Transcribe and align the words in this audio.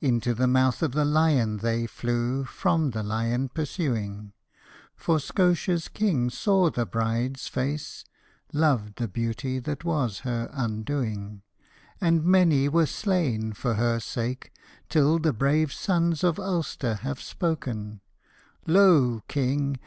Into 0.00 0.32
the 0.32 0.46
mouth 0.46 0.80
of 0.84 0.92
the 0.92 1.04
lion 1.04 1.56
they 1.56 1.88
flew 1.88 2.44
from 2.44 2.92
the 2.92 3.02
lion 3.02 3.48
pursuing, 3.48 4.32
For 4.94 5.18
Scotia's 5.18 5.88
king 5.88 6.30
saw 6.30 6.70
the 6.70 6.86
bride's 6.86 7.48
face— 7.48 8.04
loved 8.52 8.98
the 9.00 9.08
beauty 9.08 9.58
that 9.58 9.82
was 9.84 10.20
her 10.20 10.48
undoing, 10.52 11.42
And 12.00 12.24
many 12.24 12.68
were 12.68 12.86
slain 12.86 13.54
for 13.54 13.74
her 13.74 13.98
sake, 13.98 14.52
till 14.88 15.18
the 15.18 15.32
brave 15.32 15.72
sons 15.72 16.22
of 16.22 16.38
Ulster 16.38 16.94
have 17.02 17.20
spoken:' 17.20 18.02
Lo, 18.68 19.20
King 19.26 19.80